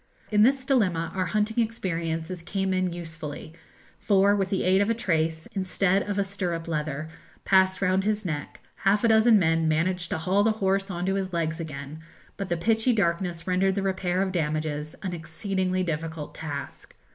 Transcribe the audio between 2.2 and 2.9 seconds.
came